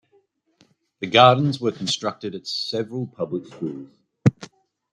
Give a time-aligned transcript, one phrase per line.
[0.99, 4.01] The gardens were constructed at several public schools.